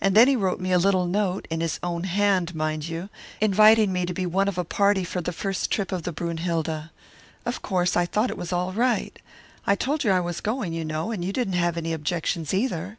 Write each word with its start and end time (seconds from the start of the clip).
And 0.00 0.14
then 0.14 0.26
he 0.26 0.36
wrote 0.36 0.58
me 0.58 0.72
a 0.72 0.78
little 0.78 1.04
note 1.06 1.46
in 1.50 1.60
his 1.60 1.78
own 1.82 2.04
hand, 2.04 2.54
mind 2.54 2.88
you 2.88 3.10
inviting 3.42 3.92
me 3.92 4.06
to 4.06 4.14
be 4.14 4.24
one 4.24 4.48
of 4.48 4.56
a 4.56 4.64
party 4.64 5.04
for 5.04 5.20
the 5.20 5.34
first 5.34 5.70
trip 5.70 5.92
of 5.92 6.02
the 6.04 6.14
Brünnhilde. 6.14 6.88
Of 7.44 7.60
course, 7.60 7.94
I 7.94 8.06
thought 8.06 8.30
it 8.30 8.38
was 8.38 8.54
all 8.54 8.72
right. 8.72 9.18
I 9.66 9.74
told 9.74 10.02
you 10.02 10.12
I 10.12 10.20
was 10.20 10.40
going, 10.40 10.72
you 10.72 10.86
know, 10.86 11.10
and 11.10 11.22
you 11.22 11.30
didn't 11.30 11.56
have 11.60 11.76
any 11.76 11.92
objections 11.92 12.54
either. 12.54 12.96